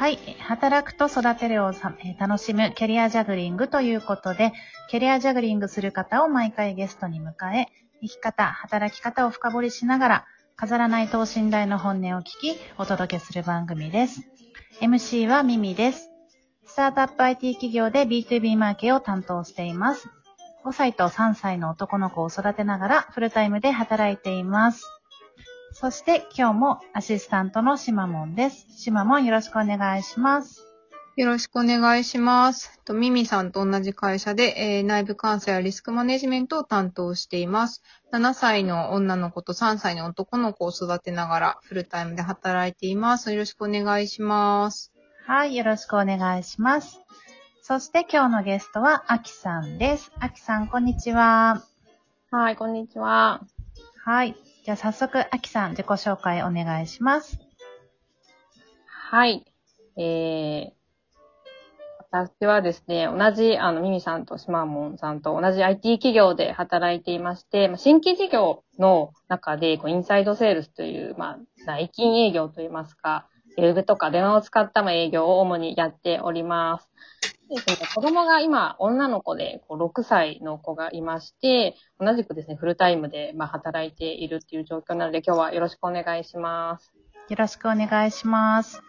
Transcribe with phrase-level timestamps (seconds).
[0.00, 0.18] はい。
[0.38, 1.74] 働くと育てるを
[2.18, 4.54] 楽しむキャリアジャグリングということで、
[4.88, 7.66] キャリアジャグリングする方を毎回ゲストに迎え、
[8.00, 10.26] 生き方、働き方を深掘りしながら、
[10.56, 14.22] 飾らない等身大の本音を聞き、お届けする番組です。
[14.80, 16.08] MC はミミです。
[16.64, 20.08] スタートアップ IT 企業で B2B マーケを担当しています。
[20.64, 24.99] 5歳と3歳の男の子を育てながらフルタイムで働いています。
[25.72, 28.66] そして今日もアシスタントのシマモンです。
[28.76, 30.66] シマモンよろしくお願いします。
[31.16, 32.80] よろしくお願いします。
[32.84, 37.82] とミミさんと同じ会社で、えー内部監査やリスクマネジメントを担当しています。
[38.12, 43.32] 7歳の女の子と3歳の男の子を育てながらフルタイムで働いています。
[43.32, 44.92] よろしくお願いします。
[45.26, 47.00] はい、よろしくお願いします。
[47.62, 50.10] そして今日のゲストはアキさんです。
[50.18, 51.62] アキさん、こんにちは。
[52.30, 53.42] はい、こんにちは。
[54.04, 54.34] はい。
[54.62, 57.38] じゃあ早速、アキさん、自己紹介お願いします。
[58.86, 59.46] はい。
[59.96, 60.70] えー、
[62.12, 76.90] 私はですね、同じ、あの、ミミさんとシマーモンさんと同じ IT 企業で働いていまして、まあ新規事業の中で、こうインサイドセールスという、まあ、内勤営業といいますか、ウェブとか電話を使った営業を主にやっております。
[77.50, 86.92] でですね子供が今、女の子でこう6歳の子がいまして、同じくですね、フルタイムでまあ働いているっていう状況なので、今日はよろしくお願いします。
[87.28, 88.80] よろしくお願いします。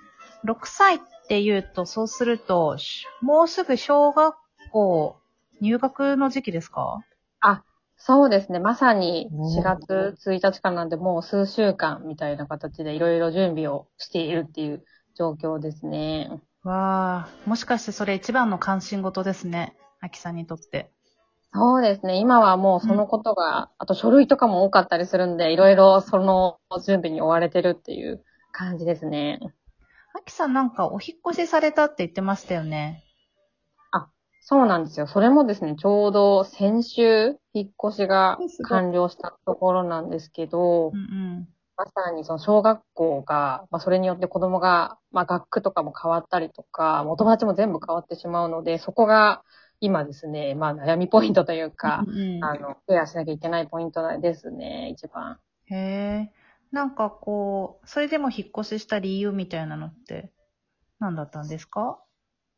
[0.46, 4.36] 6歳って言うと、そうすると、しもうすぐ小学
[4.72, 5.16] 校
[5.60, 7.04] 入学の時期ですか？
[7.40, 7.64] あ、
[7.98, 8.60] そうですね。
[8.60, 14.84] まさにおー4月1日からなんで、もう数週間みたいな形でいろいろ準備をしているっていう
[15.16, 16.30] 状況ですね。
[16.64, 19.76] わあ、もしかしてそれ一番の関心事ですね。
[20.00, 20.92] アキさんにとって。
[21.54, 22.16] そうですね。
[22.18, 29.40] 今はもうそのことが、あと書類とかも多かったりするんで、いろいろその準備に追われてるっていう感じですね。
[30.14, 33.04] アキさんなんかお引っ越しされたって言ってましたよね。
[34.44, 35.08] そうなんですよ。
[35.08, 41.48] それもですね、ちょうど先週、引っ越しが完了したところなんですけどうん、うん。
[41.84, 49.42] まさにその小学校が、まあそれによって子供が、まあ学区とかも変わったりとか、お友達も全部変わってしまうので、そこが
[49.80, 55.40] 今ですね、まあ悩みポイントというか、うんうんあの、ケアしなきゃいけないポイントですね、一番。
[55.66, 56.32] へえ。
[56.72, 60.32] なんかこう、それでも引っ越しした理由みたいなのって
[61.00, 62.00] 何だったんですか？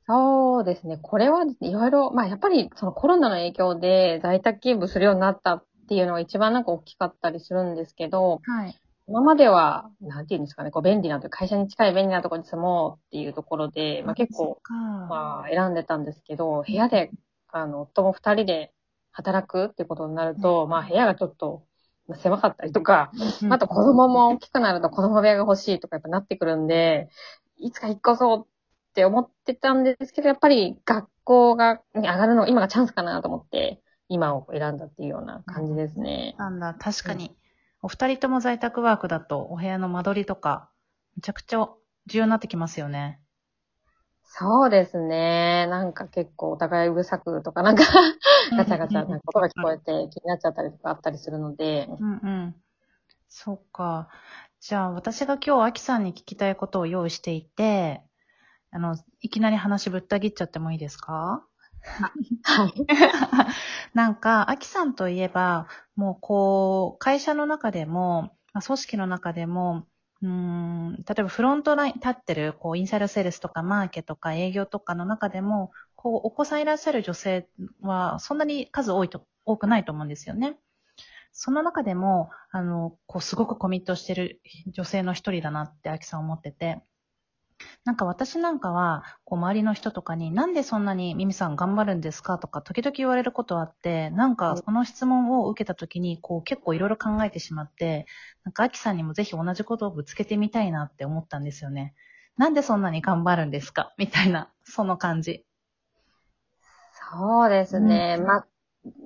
[0.06, 8.75] そうですね、これはね、いろいろ、まあやっぱりそのコロナの影響で在宅勤務するようになったっていうのが一番なんか大きかったりするんですけど、はい。
[9.08, 14.74] 今までは、なんていうんですかね、こう便利なと会社に近い便利なところに住もうっていうところで、まあ結構、か。
[14.74, 17.12] まあ、選んでたんですけど、部屋で、
[17.50, 18.74] あの、夫も二人で
[19.12, 21.63] 働くってことになると、まあ、部屋がちょっと
[22.08, 23.12] まあ狭かったりとか、
[23.42, 27.09] うんあと子供も大きくなると子供部屋が欲しいとかやっぱなってくるんで、
[27.58, 36.36] いつか引っ越そうって思ってたんですけど、やっぱり学校が、に上がるの、今がチャンスかなと思って、今を選んだっていうような感じですね。
[36.38, 37.36] なんだ、確かに。
[37.83, 40.71] お二人とも在宅ワークだと、お部屋の間取りとか、
[41.16, 41.69] めちゃくちゃ
[42.07, 43.21] 重要になってきますよね。
[44.25, 45.67] そうですね。
[45.67, 47.83] なんか結構お互いうるさくとか、なんか
[48.55, 52.55] ガチャガチャなことが聞こえて気になっちゃったりとかあったりするので、うんうん。
[53.29, 54.09] そうか。
[54.61, 58.03] じゃあ、私が今日、アキさんに聞きたいことを用意していて、
[58.71, 61.45] あの、いきなり話ぶった切っちゃってもいいですか？
[62.44, 62.85] はい。
[63.94, 69.88] なんか、アキさんといえば、もうこう、会社の中でも、まあ、組織の中でも、
[70.21, 77.47] うん、例えばフロントライン立ってる、こう、インサイドセールスとかマーケとか営業とかの中でも、こう、お子さんいらっしゃる女性
[77.81, 80.57] は、そんなに数多いと、多くないと思うんですよね。
[81.33, 86.83] その中でも、あの、こう、すごくコミットしてる女性の一人だなって、アキさん思ってて。
[87.85, 98.06] なんか私なんかは、こう周りの人とかに、なんでそんなにミミさん頑張るんですかとか、時々言われることあって、なんかその質問を受けた時に、こう結構いろいろ考えてしまって、
[98.44, 101.94] なんかアキさんにもぜひ同じことをぶつけてみたいなって思ったんですよね。
[102.38, 105.45] なんでそんなに頑張るんですかみたいな、その感じ。
[107.12, 108.18] そうですね。
[108.19, 108.48] うんまあ、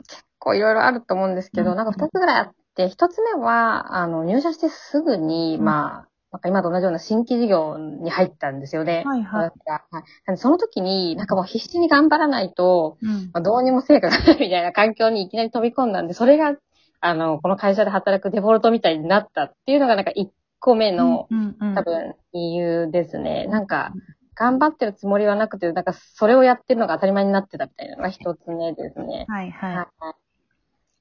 [0.08, 9.04] 結構いろいろあると思うんですけど、うんなんか二つぐらいあって、一つ目は、あの、入社してすぐに、うんまあ、なんか今と同じような新規事業に入ったんですよね。
[9.06, 13.10] はいはいはいその時に、なんかもう必死に頑張らないと、うん。
[13.34, 16.56] まあ、どうにも成果がないみたいな環境にいきなり飛び込んだんで、それが、
[17.00, 23.48] あの、この会社で働くデフォルトみたいになったっていうのが、なんか一個目の、うんうん、多分、理由ですね。
[23.48, 23.94] なんか、
[24.36, 29.26] 頑張ってるつもりはなくて、なんか、それをやってるのが当たり前になってたみたいなのが一つ目ですね。
[29.30, 29.76] はいはい。
[29.76, 29.88] はい。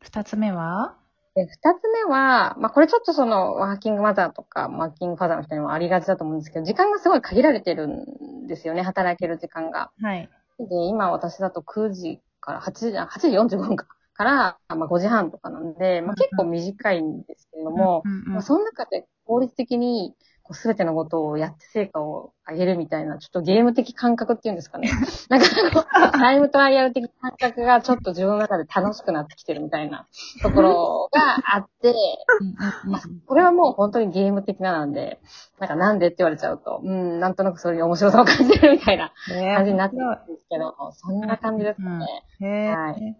[0.00, 0.94] 二つ目は？
[1.36, 9.90] で、二つ目は、まあ、これちょっとその、ワーキングマザーとか、ワーキングファザーの人にもありがちだと思うんですけど、時間がすごい限られてるんですよね、働ける時間が。
[10.00, 10.30] はい。
[10.58, 13.86] で、今私だと9時から8時、8時45分か
[14.16, 20.14] から、まあ、5時半とかなんで、まあ、結構短いんですけれども、うんうんまあ、その中で効率的に、
[20.46, 24.88] こう、すべてのことをやって成果を上げるみたいな、ちょっとゲーム的感覚っていうんですかね。
[25.28, 30.06] なんかこう、タイムトライアル的感覚がちょっと自分の中で楽しくなってきてるみたいな
[30.42, 35.20] ところがあって、うんうんうんこれはもう本当にゲーム的ななんで、
[35.58, 39.12] なんかなんでって言われちゃうと、うん、なんとなくそれに面白さを感じるみたいな
[39.54, 42.06] 感じになってるんですけど、そんな感じですかね。
[42.40, 43.16] へえ、はい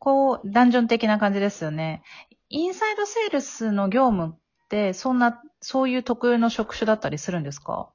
[0.00, 2.02] こう、ダンジョン的な感じですよね。
[2.48, 4.34] インサイドセールスの業務
[4.94, 7.90] そんな、そういう特有の職種だったりするんですか？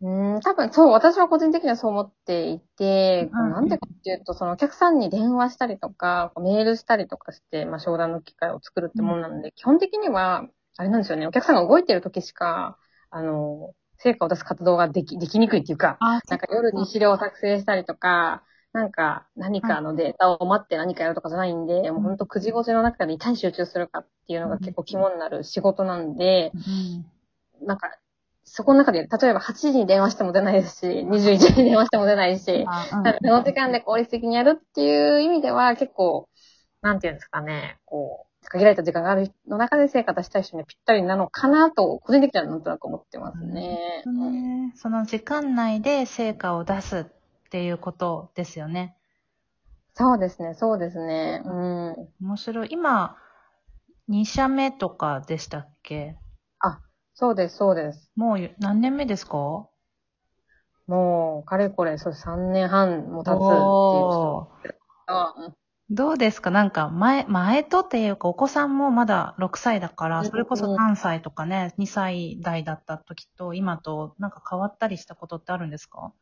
[0.00, 3.50] うん、多分そう、私は個人的にはそう思っていて、うん。
[3.52, 10.46] なんでかっていうと、そのお客さんに電話したりとか、メールしたりとかして、まあ商談の機会を作るってもんなので、基本的には、
[10.76, 12.76] あれなんですよね、お客さんが動いてる時しか、
[13.10, 18.42] あの、成果を出す活動ができ、できにくいっていうか、あなんか夜に資料を作成したりとか、
[18.74, 26.50] なんか何かのデータを待って何かやるとかじゃないんで、もうほんと9時5時の中でいかに集中するかっていうのが結構肝になる仕事なんで、
[27.60, 27.66] うん。
[27.66, 27.96] なんか、
[28.42, 33.04] そこの中で、例えば8時に電話しても出ないですし、21時に電話しても出ないし、あうん。
[33.04, 36.28] その時間で効率的にやるっていう意味では結構、
[36.82, 44.02] なんていうんですかね、こう、限られた時間があるの中で成果出したい人にはぴったりなのかなと、個人的にはなんとなく思ってますね。
[44.04, 44.72] ね。
[44.74, 47.04] その時間内で成果を出すっ
[47.54, 48.96] ていうことですよね。
[49.94, 51.40] そうですね、そうですね。
[51.44, 52.08] うん。
[52.20, 52.68] 面白い。
[52.72, 53.16] 今、
[54.08, 56.16] 2社目とかでしたっけ？
[57.14, 58.10] そうです、そうです。
[58.16, 59.68] もう何年目ですか？
[60.88, 64.48] もう、かれこれ、そう3年半も経つっていう人
[65.90, 66.50] どうですか？
[66.50, 76.12] なんか前、前とっていうかお子さんもまだ6歳だから、うんそれこそ3歳とかね、2歳代だった時と今となんか変わったりしたことってあるんですか？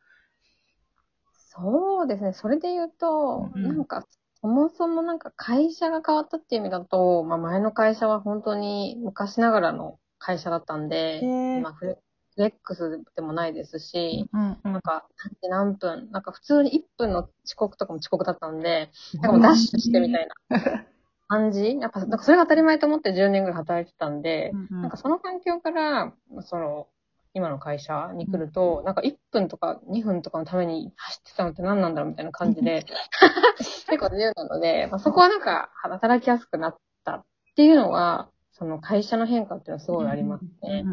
[1.55, 2.33] そうですね。
[2.33, 4.05] それで言うと、うんなんか、
[4.41, 11.97] そもそもなんか会社が変わったっていう意味だと、まあ前の会社は本当に昔ながらの会社だったんでへー、まあフレ
[12.35, 14.73] フレックスでもないですし、うんうん。
[14.73, 20.33] なんか、何時何分、なんか普通に1分の遅刻とかも遅刻だったんで、なんかもうダッシュしてみたいな
[21.27, 21.77] 感じ？
[21.79, 24.81] やっぱ、なんかそれが当たり前と思って10年ぐらい働いてたんで、うんうん。
[24.81, 26.87] なんかその環境から、その、
[27.33, 32.85] 今の会社に来ると、なんか1分とか2分とかのために走ってたのって何なんだろうみたいな感じで、
[33.57, 37.25] 結構自由なので、まあ、そこはなんか働きやすくなったっ
[37.55, 40.83] ていうのは、その会社の変化っていうのはすごいありますね。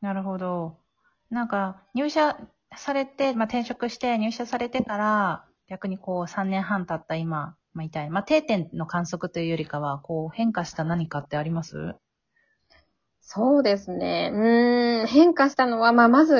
[0.00, 0.76] なるほど。
[1.30, 2.36] なんか入社
[2.76, 11.94] されて、まあ、転職して入社されてから、逆にこう3年半経った今、みたいな、まあ、定点の観測というよりかは、こう変化した何かってあります？
[13.28, 14.30] そうですね。
[14.32, 16.34] うーん、変化したのは、まあ、まず、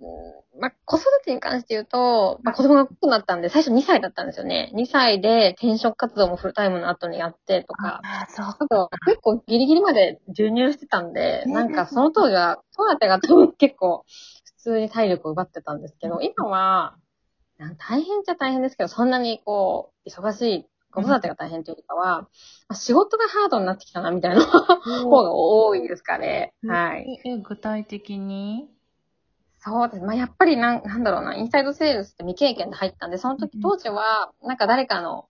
[0.00, 4.70] うんまあ、子育てに関して言うと、まあ、子供が大きくなったんで、最初2歳だったんですよね。
[4.74, 14.04] 2歳で転職活動もフルタイムの後にやってとか、あ、そう結構ギリギリまで授乳してたんで、ねなんかその当時は、子育てが多分結構
[14.44, 16.96] 普通に体力を奪ってたんですけど、今は、
[17.78, 22.28] 大変っちゃ大変ですけど、そんなにこう、忙しい、子育てが大変というかは、ま
[22.68, 26.54] あ仕事がハードになってきたな、みたいな方が多いですかね。
[26.66, 27.20] はい。
[27.24, 28.68] え、え具体的に？
[29.58, 30.04] そうです。
[30.04, 35.26] まあ、やっぱりなん、なんだろうな、インサイドセールスって未経験で入ったんで、その時、当時は、なんか誰かの、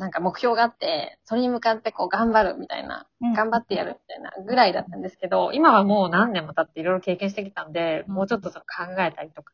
[0.00, 8.14] なんか目標があって、それに向かってこう頑張るみたいな、頑張ってやるみたいなぐらいだったんですけど、今はもう何年も経っていろいろ経験してきたんで、うん。
[8.14, 9.52] もうちょっとその考えたりとか、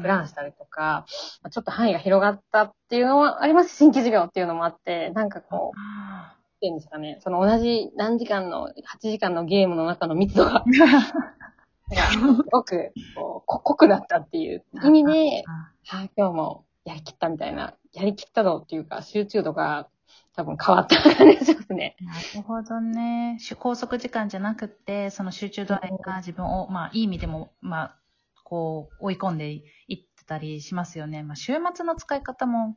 [0.00, 1.04] プランしたりとか、
[1.42, 3.70] まあちょっと範囲が広がったっていうのはあります。
[3.70, 10.62] し新規事業っていうのもあって、なんかこう、あっていうんですかね、その同じ何時間の、8時間のゲームの中の密度が、
[12.12, 19.88] すごく、こう、こ濃くなったっていう意味で、あはい、今日もやりきったみたいな、やりきった度っていうか、集中度が
[20.34, 21.96] 多分変わった感じがしますね。
[22.00, 23.36] なるほどね。
[23.40, 27.98] し拘束時間じゃなくって、その集中度合いが自分を、まあ、いい意味でも、まあ、
[28.42, 29.58] こう、追い込んでい
[29.96, 31.22] ってたりしますよね。
[31.22, 32.76] まあ、週末の使い方も、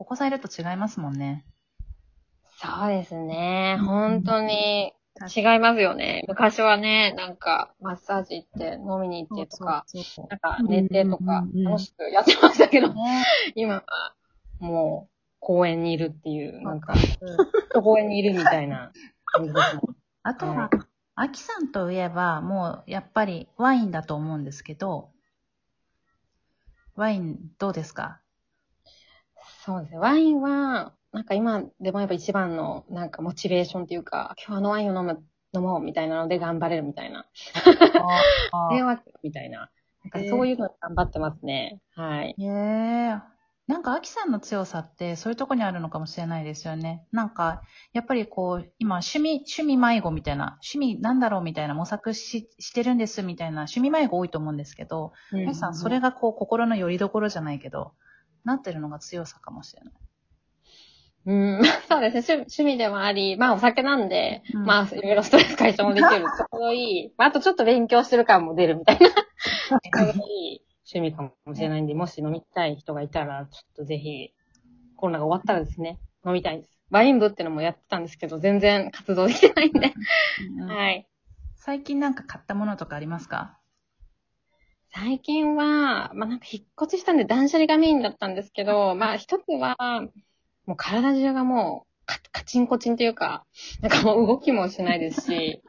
[0.00, 1.46] お子さんいると違いますもんね。
[2.58, 3.76] そうですね。
[3.78, 4.92] うん本当に
[5.34, 6.24] 違いますよね。
[6.26, 13.24] 昔はね、なんか、マッサージ行って、飲みに行ってとか、そうそうなんか、寝てとか楽しくやってましたけど、ね。
[13.54, 13.84] 今は、
[14.58, 16.94] もう、公園にいるっていう、なんか、
[17.74, 18.92] 公園にいるみたいな
[19.26, 19.96] 感じですもん。
[20.22, 20.70] あとはは、
[21.14, 25.10] アキさんといえば、もう、やっぱりワインだと思うんですけど、
[26.94, 28.20] ワインどうですか？
[29.64, 29.98] そうですね。
[29.98, 35.22] ワインは、なんか今でもやっぱ一番のなんかモチベーションっていうか、今日あのワインを飲む、
[35.54, 37.26] 飲もうみたいなので頑張れるみたいな。
[38.50, 39.70] あ電話みたいな。
[40.04, 41.80] なんかそういうので頑張ってますね。
[41.94, 42.34] はい。
[42.38, 43.32] へえ。
[43.68, 47.06] なんか、アキさんの強さって、そういうとこにあるのかもしれないですよね。
[47.12, 55.12] なんか、やっぱりこう、今、趣味、趣味迷子みたいな、趣味なんだろうみたいな模索ししてるんですみたいな、趣味迷子多いと思うんですけど、
[55.46, 57.94] アキさん、それがこう、心の拠り所じゃないけど、
[58.44, 59.94] なってるのが強さかもしれない。
[61.24, 62.32] うん、 そうですね趣。
[62.32, 66.10] 趣味でもあり、まあお酒なんで、うんまあいろいろストレス解消もできる。
[66.10, 67.12] ちょうどいい。
[67.18, 69.08] まああとちょっと勉強してる感も出るみたいな。
[69.08, 69.16] ちょ
[70.10, 70.60] うどいい
[70.94, 74.30] 趣味かもしれないんで、もし飲みたい人がいたら、ちょっとぜひ、
[74.96, 76.78] コロナが終わったらですね、飲みたいです。
[76.90, 79.94] ワイン部ってのもやってたんですけど、全然活動できてないんで。
[80.60, 81.06] うんはい。
[81.54, 83.58] 最近なんか買ったものとかありますか？
[84.88, 89.76] 最近は、まあなんか引っ越ししたんで断捨離がメインだったんですけど、まあ一つは、
[90.66, 93.44] もう体中がもうカカチンコチンというか、
[93.80, 95.62] なんかもう動きもしないですし、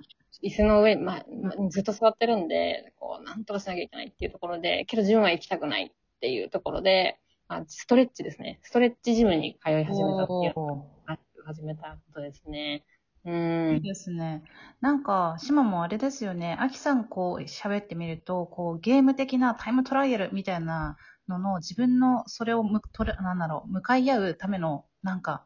[0.44, 1.24] 椅子の上に、ま
[1.70, 8.60] ずっと座ってるんで、こう、なんとかしなきゃいけないっていうところで、けど自分は行きたくないっていうところで、まあ、ストレッチですね。
[8.64, 12.84] ストレッチジムに通い始めたっていう、おー始めたことですね。
[13.26, 13.82] ういいん。
[13.82, 14.44] ですね。
[14.82, 16.58] なんか、島もあれですよね。
[16.60, 20.98] アキさんこう喋ってみると、こうゲーム的なタイムトライアルみたいな
[21.28, 25.46] のの自分のそれをむとる、なんだろう、向かい合うための、なんか、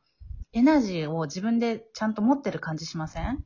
[0.53, 3.43] エナジーを自分でちゃんと持ってる感じしません？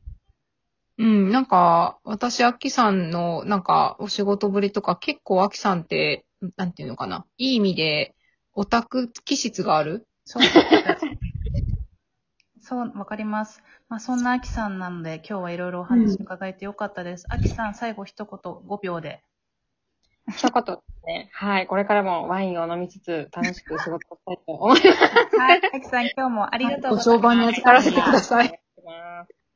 [0.98, 7.26] うん、なんか、私、アキさんの、なんか、お仕事ぶりとか、結構アキさんって、なんていうのかな。
[7.38, 8.14] いい意味で、
[8.54, 10.06] オタク気質がある？
[10.24, 10.42] そう。
[12.60, 13.62] そう、わかります。
[13.88, 17.26] まあ、そんなアキさんなので、今日はいろいろお話伺えてよかったです。
[17.28, 19.24] アキさん、最後一言5秒で。
[20.28, 21.30] 一言ね。
[21.32, 21.66] はい。
[21.66, 25.36] これからもワインを飲みつつ、楽しく仕事をしたいと思います。
[25.36, 27.08] はい、アキさん、今日もありがとうございます。
[27.08, 28.60] ご商売に預からせてください。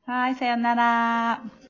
[0.05, 1.43] はい、さよなら。